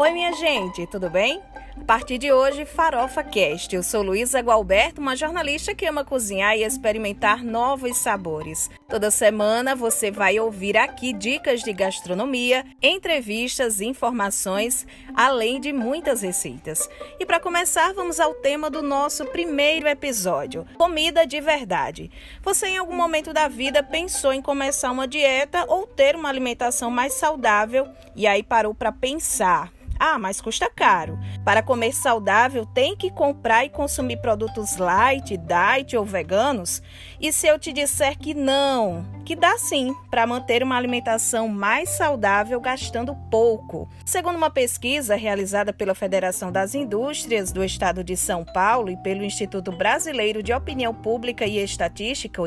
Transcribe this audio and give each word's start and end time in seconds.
Oi, 0.00 0.12
minha 0.12 0.32
gente, 0.32 0.86
tudo 0.86 1.10
bem? 1.10 1.42
A 1.78 1.84
partir 1.84 2.16
de 2.16 2.32
hoje, 2.32 2.64
Farofa 2.64 3.22
Cast. 3.22 3.76
Eu 3.76 3.82
sou 3.82 4.02
Luísa 4.02 4.40
Gualberto, 4.40 4.98
uma 4.98 5.14
jornalista 5.14 5.74
que 5.74 5.84
ama 5.84 6.06
cozinhar 6.06 6.56
e 6.56 6.64
experimentar 6.64 7.44
novos 7.44 7.98
sabores. 7.98 8.70
Toda 8.88 9.10
semana 9.10 9.76
você 9.76 10.10
vai 10.10 10.40
ouvir 10.40 10.74
aqui 10.78 11.12
dicas 11.12 11.60
de 11.60 11.74
gastronomia, 11.74 12.64
entrevistas, 12.82 13.82
informações, 13.82 14.86
além 15.14 15.60
de 15.60 15.70
muitas 15.70 16.22
receitas. 16.22 16.88
E 17.18 17.26
para 17.26 17.38
começar, 17.38 17.92
vamos 17.92 18.18
ao 18.18 18.32
tema 18.32 18.70
do 18.70 18.80
nosso 18.80 19.26
primeiro 19.26 19.86
episódio: 19.86 20.66
comida 20.78 21.26
de 21.26 21.42
verdade. 21.42 22.10
Você 22.42 22.68
em 22.68 22.78
algum 22.78 22.96
momento 22.96 23.34
da 23.34 23.48
vida 23.48 23.82
pensou 23.82 24.32
em 24.32 24.40
começar 24.40 24.90
uma 24.90 25.06
dieta 25.06 25.66
ou 25.68 25.86
ter 25.86 26.16
uma 26.16 26.30
alimentação 26.30 26.90
mais 26.90 27.12
saudável 27.12 27.86
e 28.16 28.26
aí 28.26 28.42
parou 28.42 28.74
para 28.74 28.90
pensar 28.90 29.70
ah, 30.00 30.18
mas 30.18 30.40
custa 30.40 30.70
caro. 30.74 31.18
Para 31.44 31.62
comer 31.62 31.92
saudável, 31.92 32.64
tem 32.64 32.96
que 32.96 33.10
comprar 33.10 33.66
e 33.66 33.68
consumir 33.68 34.16
produtos 34.22 34.78
light, 34.78 35.36
diet 35.36 35.94
ou 35.94 36.06
veganos? 36.06 36.82
E 37.20 37.30
se 37.30 37.46
eu 37.46 37.58
te 37.58 37.70
disser 37.70 38.16
que 38.18 38.32
não, 38.32 39.04
que 39.20 39.34
dá 39.34 39.58
sim 39.58 39.94
para 40.10 40.26
manter 40.26 40.62
uma 40.62 40.76
alimentação 40.76 41.48
mais 41.48 41.90
saudável 41.90 42.60
gastando 42.60 43.14
pouco? 43.30 43.88
Segundo 44.04 44.36
uma 44.36 44.50
pesquisa 44.50 45.16
realizada 45.16 45.72
pela 45.72 45.94
Federação 45.94 46.52
das 46.52 46.74
Indústrias 46.74 47.52
do 47.52 47.64
Estado 47.64 48.04
de 48.04 48.16
São 48.16 48.44
Paulo 48.44 48.90
e 48.90 48.96
pelo 48.98 49.24
Instituto 49.24 49.72
Brasileiro 49.72 50.42
de 50.42 50.52
Opinião 50.52 50.94
Pública 50.94 51.44
e 51.44 51.58
Estatística, 51.58 52.40
o 52.40 52.46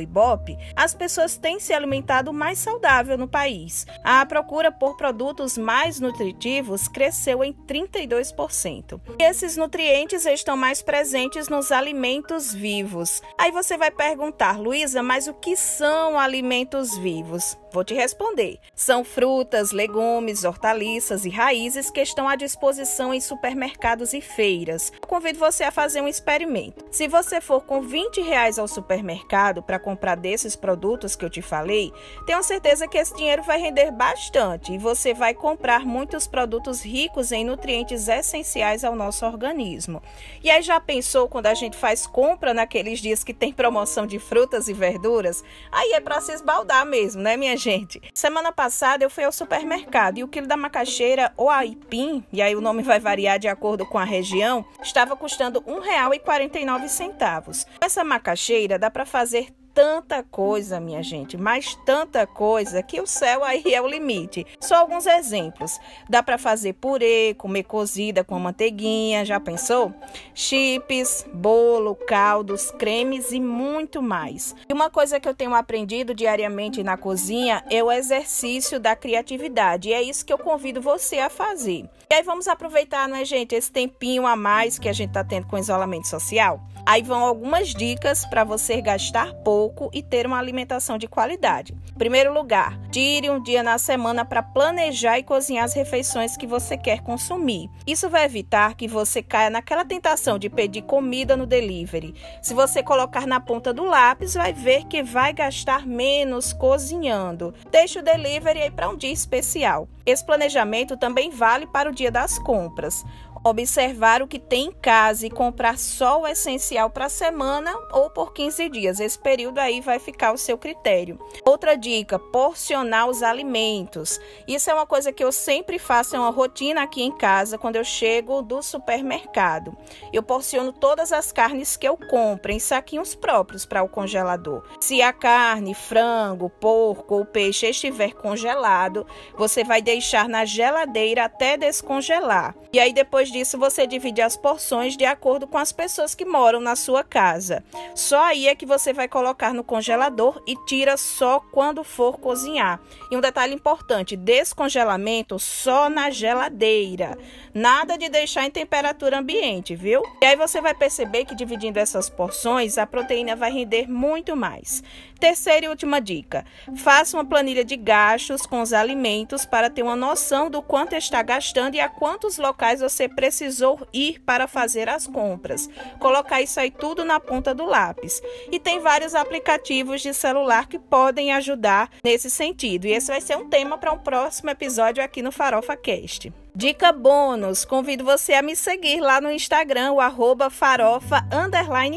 as 0.76 0.94
pessoas 0.94 1.38
têm 1.38 1.59
se 1.59 1.73
alimentado 1.73 2.34
mais 2.34 2.59
saudável 2.59 3.18
no 3.18 3.27
país. 3.27 3.85
A 4.04 4.26
procura 4.26 4.71
por 4.71 4.96
produtos 4.96 5.58
mais 5.58 5.99
nutritivos 5.99 6.88
cresceu 6.88 7.43
em 7.43 7.54
32%. 7.54 8.99
E 9.20 9.24
esses 9.24 9.58
nutrientes 9.58 10.26
estão 10.26 10.55
mais 10.55 10.82
presentes 10.82 11.49
nos 11.49 11.71
alimentos 11.71 12.54
vivos. 12.54 13.21
Aí 13.37 13.52
você 13.52 13.77
vai 13.77 13.91
perguntar, 13.91 14.60
Luísa, 14.60 15.04
mas 15.04 15.27
o 15.27 15.34
que 15.34 15.55
são 15.55 16.20
alimentos 16.20 16.62
vivos? 16.97 17.57
Vou 17.71 17.83
te 17.83 17.93
responder. 17.93 18.59
São 18.75 19.03
frutas, 19.03 19.71
legumes, 19.71 20.43
hortaliças 20.43 21.25
e 21.25 21.29
raízes 21.29 21.89
que 21.89 22.01
estão 22.01 22.27
à 22.27 22.35
disposição 22.35 23.13
em 23.13 23.19
supermercados 23.19 24.13
e 24.13 24.21
feiras. 24.21 24.91
Eu 25.01 25.07
convido 25.07 25.39
você 25.39 25.63
a 25.63 25.71
fazer 25.71 26.01
um 26.01 26.07
experimento. 26.07 26.85
Se 26.91 27.07
você 27.07 27.41
for 27.41 27.61
com 27.61 27.81
20 27.81 28.21
reais 28.21 28.59
ao 28.59 28.67
supermercado 28.67 29.63
para 29.63 29.79
comprar 29.79 30.15
desses 30.15 30.55
produtos 30.55 31.15
que 31.15 31.25
eu 31.25 31.29
te 31.29 31.41
falei, 31.41 31.91
tenho 32.25 32.43
certeza 32.43 32.87
que 32.87 32.97
esse 32.97 33.15
dinheiro 33.15 33.41
vai 33.43 33.59
render 33.59 33.91
bastante 33.91 34.73
e 34.73 34.77
você 34.77 35.13
vai 35.13 35.34
comprar 35.34 35.85
muitos 35.85 36.27
produtos 36.27 36.81
ricos 36.81 37.31
em 37.31 37.43
nutrientes 37.43 38.07
essenciais 38.07 38.84
ao 38.84 38.95
nosso 38.95 39.25
organismo. 39.25 40.01
E 40.43 40.49
aí 40.49 40.61
já 40.61 40.79
pensou 40.79 41.27
quando 41.27 41.47
a 41.47 41.53
gente 41.53 41.77
faz 41.77 42.05
compra 42.05 42.53
naqueles 42.53 42.99
dias 42.99 43.23
que 43.23 43.34
tem 43.34 43.51
promoção 43.51 44.05
de 44.05 44.19
frutas 44.19 44.67
e 44.67 44.73
verduras? 44.73 45.43
Aí 45.71 45.93
é 45.93 45.99
para 45.99 46.21
se 46.21 46.34
esbaldar 46.54 46.85
mesmo, 46.85 47.21
né, 47.21 47.35
minha 47.35 47.57
gente. 47.57 47.99
Semana 48.13 48.51
passada 48.51 49.04
eu 49.04 49.09
fui 49.09 49.23
ao 49.23 49.32
supermercado 49.32 50.20
e 50.20 50.23
o 50.23 50.27
quilo 50.27 50.46
da 50.46 50.55
macaxeira 50.55 51.34
ou 51.35 51.49
aipim, 51.49 52.23
e 52.32 52.41
aí 52.41 52.55
o 52.55 52.62
nome 52.62 52.84
vai 52.84 52.99
variar 52.99 53.40
de 53.40 53.48
acordo 53.48 53.85
com 53.85 53.98
a 53.98 54.04
região, 54.04 54.63
estava 54.81 55.15
custando 55.15 55.63
R$ 55.65 55.74
1,49. 56.20 57.65
Essa 57.81 58.04
macaxeira 58.04 58.77
dá 58.77 58.91
para 58.91 59.05
fazer 59.05 59.48
tanta 59.74 60.21
coisa, 60.21 60.79
minha 60.79 61.02
gente, 61.02 61.35
mas 61.35 61.76
tanta 61.85 62.27
coisa 62.27 62.84
que 62.84 63.02
o 63.02 63.07
céu 63.07 63.43
aí 63.43 63.74
é 63.74 63.82
o 63.82 63.88
limite. 63.88 64.46
Só 64.59 64.75
alguns 64.75 65.07
exemplos. 65.07 65.80
Dá 66.07 66.22
para 66.22 66.38
fazer 66.38 66.74
purê, 66.74 67.34
comer 67.38 67.63
cozida 67.63 68.24
com 68.24 68.38
manteiguinha, 68.40 69.25
já 69.25 69.40
pensou? 69.40 69.94
Chips, 70.34 71.25
bolo, 71.34 71.96
caldos, 71.96 72.72
cremes 72.72 73.31
e 73.31 73.40
muito 73.40 74.02
mais. 74.02 74.56
E 74.70 74.74
uma 74.74 74.90
coisa 74.90 75.20
que 75.20 75.28
eu 75.28 75.34
tenho 75.34 75.56
aprendido 75.56 76.14
diariamente 76.14 76.84
na 76.84 76.96
cozinha 76.96 77.64
é 77.70 77.84
o 77.84 77.92
exercício 77.92 78.80
da 78.80 78.96
criatividade. 78.96 79.90
E 79.90 79.94
é 79.94 80.02
isso 80.02 80.26
que 80.26 80.31
eu 80.31 80.38
convido 80.38 80.81
você 80.81 81.20
a 81.20 81.30
fazer. 81.30 81.90
E 82.09 82.16
aí 82.16 82.22
vamos 82.22 82.47
aproveitar, 82.47 83.08
né, 83.08 83.26
gente, 83.26 83.56
esse 83.56 83.72
tempinho 83.72 84.28
a 84.28 84.36
mais 84.36 84.78
que 84.78 84.88
a 84.88 84.94
gente 84.94 85.09
está 85.09 85.24
tendo 85.24 85.47
com 85.47 85.58
isolamento 85.58 86.08
social? 86.08 86.62
Aí 86.86 87.02
vão 87.02 87.24
algumas 87.24 87.70
dicas 87.70 88.26
para 88.26 88.44
você 88.44 88.81
gastar 88.81 89.34
pouco 89.36 89.62
e 89.94 90.01
ter 90.01 90.25
uma 90.25 90.40
alimentação 90.40 90.97
de 90.97 91.07
qualidade. 91.07 91.75
Primeiro 91.97 92.34
lugar, 92.34 92.79
tire 92.90 93.29
um 93.29 93.41
dia 93.41 93.62
na 93.62 93.78
semana 93.78 94.25
para 94.25 94.41
planejar 94.41 95.19
e 95.19 95.24
cozinhar 95.24 95.66
as 95.66 95.74
refeições 95.74 96.35
que 96.35 96.47
você 96.47 96.75
quer 96.75 97.01
consumir. 97.01 97.69
Isso 97.85 98.09
vai 98.09 98.25
evitar 98.25 98.75
que 98.75 98.88
você 98.88 99.22
caia 99.22 99.50
naquela 99.50 99.85
tentação 99.85 100.40
de 100.40 100.50
pedir 100.50 100.81
comida 100.81 101.38
no 101.38 101.46
delivery. 101.46 102.16
Se 102.41 102.53
você 102.53 102.81
colocar 102.81 103.28
na 103.28 103.40
ponta 103.40 103.73
do 103.73 103.84
lápis, 103.84 104.34
vai 104.34 104.53
ver 104.53 104.85
que 104.85 105.03
vai 105.03 105.34
gastar 105.34 105.85
menos 105.85 106.53
cozinhando. 106.53 107.53
Deixe 107.69 108.00
o 108.00 108.03
delivery 108.03 108.63
aí 108.63 108.72
para 108.72 108.90
um 108.90 108.97
dia 108.97 109.12
especial. 109.12 109.88
Esse 110.06 110.25
planejamento 110.25 110.97
também 110.97 111.29
vale 111.29 111.68
para 111.68 111.90
o 111.90 111.94
dia 111.94 112.12
das 112.12 112.38
compras 112.40 113.03
observar 113.44 114.22
o 114.22 114.28
que 114.28 114.40
tem 114.40 114.68
em 114.68 114.72
casa 114.72 115.28
e 115.28 115.30
comprar 115.30 115.78
só 115.78 116.22
o 116.22 116.28
essencial 116.28 116.90
para 116.90 117.06
a 117.06 117.09
semana 117.09 117.74
ou 117.92 118.09
por 118.09 118.34
15 118.34 118.70
dias. 118.70 119.00
Esse 119.00 119.20
período 119.20 119.59
aí 119.59 119.81
vai 119.81 120.00
ficar 120.00 120.30
ao 120.30 120.38
seu 120.38 120.58
critério. 120.58 121.20
Outra 121.46 121.76
dica: 121.76 122.18
porcionar 122.18 123.09
os 123.09 123.22
alimentos. 123.22 124.20
Isso 124.48 124.70
é 124.70 124.74
uma 124.74 124.86
coisa 124.86 125.12
que 125.12 125.24
eu 125.24 125.32
sempre 125.32 125.78
faço, 125.78 126.16
é 126.16 126.20
uma 126.20 126.30
rotina 126.30 126.84
aqui 126.84 127.03
em 127.03 127.12
casa 127.12 127.58
quando 127.58 127.76
eu 127.76 127.84
chego 127.84 128.42
do 128.42 128.62
supermercado. 128.62 129.76
Eu 130.14 130.24
porciono 130.24 130.72
todas 130.72 131.12
as 131.12 131.32
carnes 131.32 131.76
que 131.76 131.88
eu 131.88 131.98
compro 131.98 132.52
em 132.52 132.59
saquinhos 132.59 133.16
próprios 133.16 133.66
para 133.66 133.84
o 133.84 133.90
congelador. 133.90 134.64
Se 134.80 135.02
a 135.02 135.12
carne, 135.12 135.74
frango, 135.74 136.50
porco 136.50 137.16
ou 137.16 137.26
peixe 137.26 137.68
estiver 137.68 138.14
congelado, 138.14 139.06
você 139.38 139.64
vai 139.64 139.82
deixar 139.82 140.30
na 140.30 140.46
geladeira 140.46 141.26
até 141.26 141.58
descongelar. 141.58 142.56
E 142.72 142.80
aí 142.80 142.94
depois 142.94 143.33
disso, 143.34 143.58
você 143.58 143.88
divide 143.88 144.22
as 144.22 144.38
porções 144.38 144.96
de 144.96 145.04
acordo 145.04 145.48
com 145.48 145.58
as 145.58 145.72
pessoas 145.72 146.14
que 146.14 146.24
moram 146.24 146.62
na 146.62 146.76
sua 146.76 147.04
casa. 147.04 147.64
Só 147.96 148.24
aí 148.24 148.48
é 148.48 148.56
que 148.56 148.66
você 148.66 148.94
vai 148.94 149.08
colocar 149.08 149.54
no 149.54 149.64
congelador 149.64 150.42
e 150.48 150.56
tira 150.66 150.96
só 150.96 151.40
quando 151.52 151.84
for 151.84 152.20
cozinhar. 152.20 152.80
E 153.12 153.18
um 153.18 153.22
detalhe 153.22 153.54
importante: 153.54 154.16
descongelamento 154.16 155.40
só 155.40 155.90
na 155.90 156.12
geladeira. 156.12 157.18
Nada 157.54 157.98
de 157.98 158.08
deixar 158.08 158.46
em 158.46 158.52
temperatura 158.52 159.20
ambiente, 159.20 159.76
viu? 159.76 160.02
E 160.22 160.26
aí 160.26 160.36
você 160.36 160.62
vai 160.62 160.74
perceber 160.74 161.26
que 161.26 161.36
dividindo 161.36 161.80
essas 161.80 162.10
porções, 162.10 162.78
a 162.78 162.86
proteína 162.86 163.36
vai 163.36 163.52
render 163.52 163.88
muito 163.88 164.36
mais. 164.36 164.84
Terceira 165.20 165.66
e 165.66 165.70
última 165.70 166.00
dica: 166.00 166.46
faça 166.76 167.18
uma 167.18 167.26
planilha 167.26 167.64
de 167.64 167.76
gastos 167.78 168.46
com 168.46 168.62
os 168.62 168.74
alimentos 168.74 169.46
para 169.46 169.70
ter 169.70 169.82
uma 169.82 169.96
noção 169.96 170.50
do 170.50 170.62
quanto 170.62 170.96
está 170.96 171.22
gastando 171.24 171.76
e 171.76 171.80
a 171.80 171.90
quantos 171.90 172.38
locais 172.38 172.82
você 172.82 173.08
precisou 173.23 173.88
ir 173.94 174.19
para 174.19 174.50
fazer 174.50 174.89
as 174.89 175.07
compras. 175.07 175.69
Colocar 175.97 176.41
isso 176.41 176.59
aí 176.59 176.69
tudo 176.69 177.06
na 177.06 177.22
ponta 177.22 177.56
do 177.56 177.66
lápis. 177.66 178.22
E 178.51 178.59
tem 178.59 178.81
vários 178.81 179.16
aplicativos 179.16 180.01
de 180.01 180.13
celular 180.13 180.67
que 180.67 180.78
podem 180.78 181.31
ajudar 181.31 181.89
nesse 182.03 182.29
sentido. 182.29 182.85
E 182.85 182.91
esse 182.91 183.07
vai 183.07 183.22
ser 183.22 183.38
um 183.38 183.47
tema 183.47 183.78
para 183.78 183.94
um 183.94 183.97
próximo 183.97 184.50
episódio 184.50 185.01
aqui 185.01 185.22
no 185.22 185.31
Farofa 185.31 185.78
Cast. 185.78 186.34
Dica 186.56 186.91
bônus: 186.91 187.66
convido 187.66 188.03
você 188.03 188.34
a 188.34 188.41
me 188.44 188.56
seguir 188.56 189.00
lá 189.00 189.19
no 189.19 189.31
Instagram, 189.31 189.94
o 189.94 190.00
arroba 190.00 190.51
farofa 190.51 191.25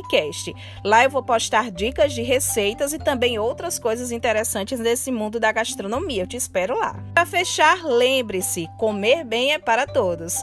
cast. 0.09 0.55
Lá 0.83 1.05
eu 1.05 1.11
vou 1.11 1.23
postar 1.23 1.71
dicas 1.71 2.15
de 2.15 2.23
receitas 2.23 2.95
e 2.95 2.99
também 2.99 3.39
outras 3.39 3.79
coisas 3.79 4.11
interessantes 4.11 4.81
nesse 4.81 5.13
mundo 5.13 5.39
da 5.39 5.53
gastronomia. 5.53 6.23
Eu 6.23 6.27
te 6.27 6.39
espero 6.39 6.79
lá. 6.79 6.97
Para 7.13 7.27
fechar, 7.27 7.85
lembre-se: 7.85 8.67
comer 8.79 9.25
bem 9.25 9.53
é 9.53 9.59
para 9.59 9.87
todos. 9.87 10.43